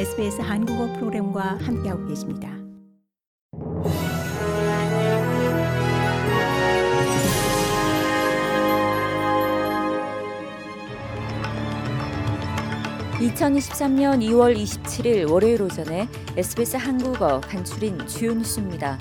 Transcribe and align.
SBS 0.00 0.40
한국어 0.40 0.90
프로그램과 0.94 1.58
함께하고 1.60 2.06
계십니다. 2.06 2.48
(2023년 13.18 14.22
2월 14.22 14.56
27일) 14.56 15.30
월요일 15.30 15.60
오전에 15.60 16.08
SBS 16.34 16.78
한국어 16.78 17.42
간추린 17.42 17.98
주요 18.06 18.32
뉴스입니다. 18.32 18.98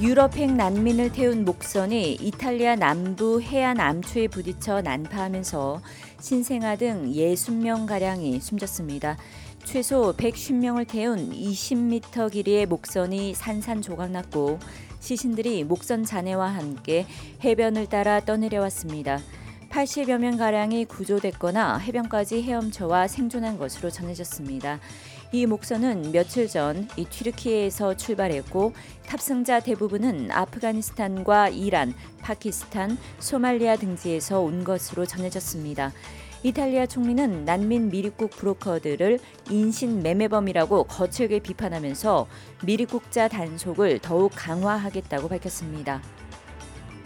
유럽행 0.00 0.56
난민을 0.56 1.12
태운 1.12 1.44
목선이 1.44 2.14
이탈리아 2.14 2.74
남부 2.74 3.42
해안 3.42 3.78
암초에 3.78 4.28
부딪혀 4.28 4.80
난파하면서 4.80 5.82
신생아 6.18 6.76
등 6.76 7.12
60명 7.12 7.86
가량이 7.86 8.40
숨졌습니다. 8.40 9.18
최소 9.62 10.14
110명을 10.16 10.88
태운 10.88 11.30
20m 11.30 12.32
길이의 12.32 12.64
목선이 12.64 13.34
산산조각났고 13.34 14.58
시신들이 15.00 15.64
목선 15.64 16.04
잔해와 16.06 16.48
함께 16.48 17.04
해변을 17.44 17.86
따라 17.90 18.20
떠내려왔습니다. 18.20 19.18
80여 19.68 20.18
명 20.18 20.38
가량이 20.38 20.86
구조됐거나 20.86 21.76
해변까지 21.76 22.42
헤엄쳐와 22.42 23.06
생존한 23.06 23.58
것으로 23.58 23.90
전해졌습니다. 23.90 24.80
이 25.32 25.46
목선은 25.46 26.10
며칠 26.10 26.48
전 26.48 26.88
이 26.96 27.04
튀르키예에서 27.04 27.94
출발했고 27.96 28.72
탑승자 29.06 29.60
대부분은 29.60 30.32
아프가니스탄과 30.32 31.50
이란, 31.50 31.94
파키스탄, 32.20 32.98
소말리아 33.20 33.76
등지에서 33.76 34.40
온 34.40 34.64
것으로 34.64 35.06
전해졌습니다. 35.06 35.92
이탈리아 36.42 36.86
총리는 36.86 37.44
난민 37.44 37.90
밀입국 37.90 38.30
브로커들을 38.30 39.20
인신 39.50 40.02
매매범이라고 40.02 40.84
거칠게 40.84 41.40
비판하면서 41.40 42.26
밀입국자 42.64 43.28
단속을 43.28 44.00
더욱 44.00 44.32
강화하겠다고 44.34 45.28
밝혔습니다. 45.28 46.02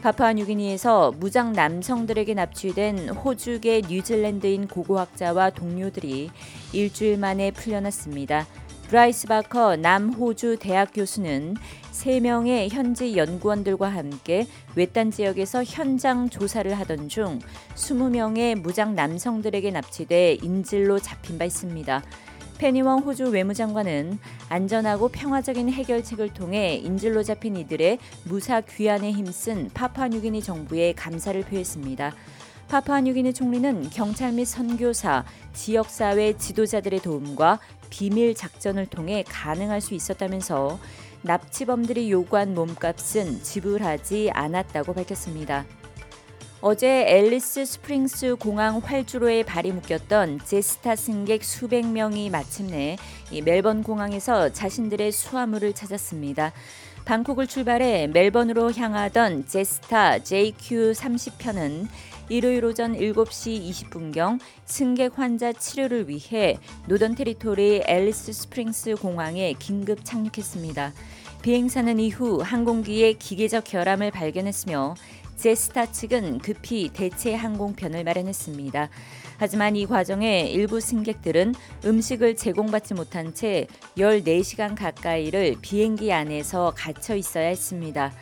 파푸아뉴기니에서 0.05 1.15
무장 1.19 1.55
남성들에게 1.55 2.35
납치된 2.35 3.09
호주계 3.09 3.85
뉴질랜드인 3.89 4.69
고고학자와 4.69 5.51
동료들이 5.51 6.31
일주일 6.75 7.17
만에 7.17 7.51
풀려났습니다. 7.53 8.47
브라이스 8.89 9.27
바커 9.29 9.77
남호주 9.77 10.59
대학 10.61 10.91
교수는 10.93 11.57
3명의 11.93 12.69
현지 12.71 13.17
연구원들과 13.17 13.89
함께 13.89 14.47
외딴 14.77 15.11
지역에서 15.11 15.65
현장 15.65 16.29
조사를 16.29 16.73
하던 16.81 17.09
중 17.09 17.39
20명의 17.75 18.57
무장 18.57 18.95
남성들에게 18.95 19.71
납치돼 19.71 20.35
인질로 20.43 20.99
잡힌 20.99 21.39
바 21.39 21.47
있습니다. 21.47 22.03
페니웡 22.65 23.01
호주 23.01 23.25
외무장관은 23.25 24.19
안전하고 24.49 25.09
평화적인 25.09 25.69
해결책을 25.69 26.33
통해 26.33 26.77
인질로 26.77 27.23
잡힌 27.23 27.59
이들의 27.59 27.99
무사 28.25 28.63
귀환에 28.63 29.13
힘쓴 29.13 29.69
파파뉴기니 29.75 30.43
정부에 30.43 30.95
감사를 30.95 31.39
표했습니다. 31.43 32.15
파파뉴기니 32.69 33.35
총리는 33.35 33.91
경찰 33.91 34.33
및 34.33 34.47
선교사, 34.47 35.27
지역사회 35.53 36.39
지도자들의 36.39 37.01
도움과 37.01 37.61
비밀 37.91 38.35
작전을 38.35 38.87
통해 38.87 39.25
가능할 39.29 39.83
수 39.83 39.93
있었다면서 39.93 40.79
납치범들이 41.21 42.11
요구한 42.11 42.55
몸값은 42.55 43.43
지불하지 43.43 44.31
않았다고 44.33 44.95
밝혔습니다. 44.95 45.67
어제 46.67 47.05
앨리스 47.07 47.67
스프링스 47.67 48.37
공항 48.37 48.79
활주로에 48.79 49.43
발이 49.43 49.71
묶였던 49.73 50.41
Jetstar 50.47 50.97
승객 50.97 51.45
수백 51.45 51.87
명이 51.87 52.31
마침내 52.31 52.97
멜번 53.45 53.83
공항에서 53.83 54.51
자신들의 54.51 55.13
수화물을 55.13 55.75
찾았습니다. 55.75 56.55
방콕을 57.05 57.49
출발해 57.49 58.07
멜번으로 58.07 58.73
향하던 58.73 59.47
Jetstar 59.47 60.21
JQ 60.21 60.93
30편은 60.93 61.87
일요일 62.31 62.65
오전 62.65 62.95
7시 62.95 63.71
20분경 63.71 64.41
승객 64.65 65.19
환자 65.19 65.53
치료를 65.53 66.09
위해 66.09 66.57
노던 66.87 67.15
테리토리 67.15 67.83
앨리스 67.87 68.33
스프링스 68.33 68.95
공항에 68.95 69.53
긴급 69.59 70.03
착륙했습니다. 70.03 70.95
비행사는 71.43 72.01
이후 72.01 72.41
항공기에 72.43 73.13
기계적 73.13 73.65
결함을 73.65 74.11
발견했으며 74.11 74.95
Jetstar 75.37 75.93
측은 75.93 76.39
급히 76.39 76.91
대체 76.93 77.35
항공편을 77.35 78.05
마련했습니다. 78.05 78.89
하지만 79.37 79.77
이 79.77 79.87
과정에 79.87 80.49
일부 80.51 80.81
승객들은 80.81 81.55
음식을 81.85 82.37
제공받지 82.37 82.95
못한 82.95 83.35
채 83.35 83.67
14시간 83.99 84.77
가까이를 84.77 85.57
비행기 85.61 86.13
안에서 86.13 86.73
갇혀 86.77 87.17
있어야 87.17 87.49
했습니다. 87.49 88.13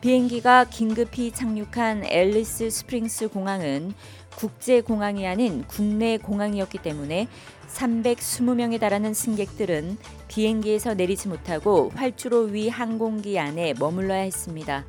비행기가 0.00 0.64
긴급히 0.64 1.30
착륙한 1.30 2.04
앨리스 2.04 2.70
스프링스 2.70 3.28
공항은 3.28 3.92
국제 4.34 4.80
공항이 4.80 5.26
아닌 5.26 5.64
국내 5.66 6.16
공항이었기 6.16 6.78
때문에 6.78 7.28
320명에 7.68 8.80
달하는 8.80 9.12
승객들은 9.12 9.98
비행기에서 10.28 10.94
내리지 10.94 11.28
못하고 11.28 11.90
활주로 11.94 12.44
위 12.44 12.68
항공기 12.68 13.38
안에 13.38 13.74
머물러야 13.78 14.20
했습니다. 14.20 14.86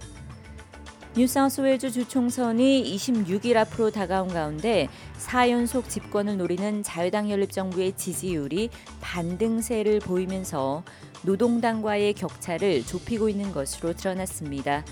뉴사우스웨일즈 1.14 1.92
주총선이 1.92 2.96
26일 2.96 3.58
앞으로 3.58 3.92
다가온 3.92 4.30
가운데 4.30 4.88
4연속 5.18 5.90
집권을 5.90 6.38
노리는 6.38 6.84
자유당 6.84 7.30
연립정부의 7.30 7.98
지지율이 7.98 8.70
반등세를 9.02 10.00
보이면서 10.00 10.84
노동당과의 11.24 12.14
격차를 12.14 12.86
좁히고 12.86 13.28
있는 13.28 13.52
것으로 13.52 13.94
드러났습니다. 13.94 14.86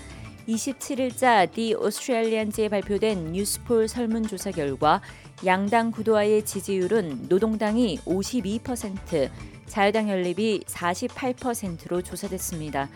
27일자 0.46 1.50
디 1.50 1.74
오스트레일리안지에 1.74 2.68
발표된 2.68 3.32
뉴스폴 3.32 3.88
설문조사 3.88 4.50
결과 4.50 5.00
양당 5.46 5.90
구도와의 5.90 6.44
지지율은 6.44 7.28
노동당이 7.30 7.98
52%, 8.04 9.30
자유당 9.66 10.10
연립이 10.10 10.60
48%로 10.66 12.02
조사됐습니다. 12.02 12.90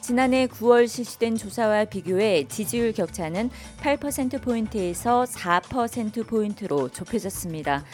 지난해 0.00 0.46
9월 0.46 0.86
실시된 0.86 1.36
조사와 1.36 1.86
비교해 1.86 2.46
지지율 2.48 2.92
격차는 2.92 3.50
8%포인트에서 3.80 5.24
4%포인트로 5.24 6.90
좁혀졌습니다. 6.90 7.84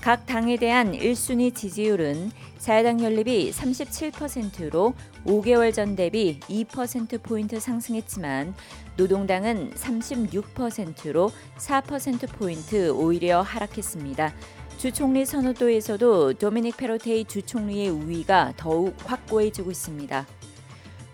각 0.00 0.26
당에 0.26 0.56
대한 0.56 0.92
1순위 0.92 1.54
지지율은 1.54 2.30
자유당 2.58 3.02
연립이 3.02 3.50
37%로 3.50 4.94
5개월 5.26 5.74
전 5.74 5.96
대비 5.96 6.38
2%포인트 6.40 7.58
상승했지만 7.58 8.54
노동당은 8.96 9.72
36%로 9.74 11.30
4%포인트 11.56 12.90
오히려 12.90 13.42
하락했습니다. 13.42 14.32
주총리 14.78 15.26
선호도에서도 15.26 16.34
도미닉 16.34 16.76
페로테이 16.76 17.24
주총리의 17.24 17.88
우위가 17.88 18.54
더욱 18.56 18.94
확고해지고 19.04 19.72
있습니다. 19.72 20.26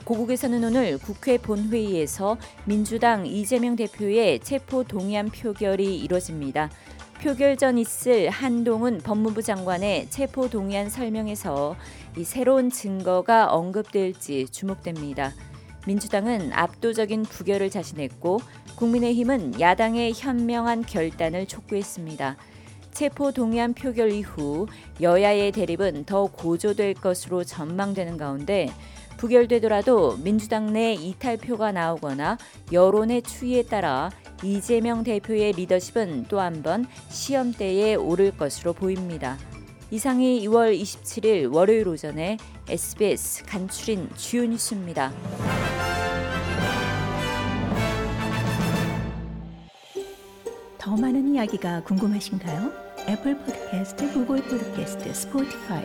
고국에서는 0.05 0.63
오늘 0.63 0.99
국회 0.99 1.39
본회의에서 1.39 2.37
민주당 2.67 3.27
이재명 3.27 3.75
대표의 3.75 4.41
체포 4.41 4.85
동의안 4.85 5.31
표결이 5.31 5.99
이뤄집니다. 5.99 6.71
표결 7.23 7.57
전 7.57 7.79
있을 7.79 8.29
한동훈 8.29 8.99
법무부 8.99 9.41
장관의 9.41 10.11
체포 10.11 10.51
동의안 10.51 10.91
설명에서 10.91 11.75
이 12.19 12.25
새로운 12.25 12.69
증거가 12.69 13.47
언급될지 13.47 14.47
주목됩니다. 14.51 15.33
민주당은 15.87 16.53
압도적인 16.53 17.23
부결을 17.23 17.71
자신했고 17.71 18.41
국민의힘은 18.77 19.59
야당의 19.59 20.13
현명한 20.15 20.83
결단을 20.83 21.47
촉구했습니다. 21.47 22.37
체포 22.93 23.33
동의안 23.33 23.73
표결 23.73 24.13
이후 24.13 24.67
여야의 25.01 25.51
대립은 25.53 26.05
더 26.05 26.27
고조될 26.27 26.95
것으로 26.95 27.43
전망되는 27.43 28.19
가운데 28.19 28.71
부결되더라도 29.17 30.17
민주당 30.19 30.73
내 30.73 30.95
이탈표가 30.95 31.73
나오거나 31.73 32.39
여론의 32.73 33.23
추이에 33.23 33.63
따라 33.63 34.11
이재명 34.43 35.03
대표의 35.05 35.53
리더십은 35.53 36.25
또 36.29 36.39
한 36.41 36.63
번 36.63 36.87
시험대에 37.09 37.95
오를 37.95 38.37
것으로 38.37 38.73
보입니다. 38.73 39.39
이상이 39.91 40.41
2월 40.47 40.79
27일 40.79 41.55
월요일 41.55 41.89
오전에 41.89 42.37
SBS 42.69 43.45
간추린 43.45 44.09
주요 44.17 44.45
뉴스입니다. 44.45 45.13
더 50.79 50.97
많은 50.97 51.35
이야기가 51.35 51.83
궁금하신가요? 51.85 52.71
Apple 53.09 53.37
Podcast, 53.39 54.13
Google 54.13 54.43
Podcast, 54.43 55.13
Spotify 55.15 55.85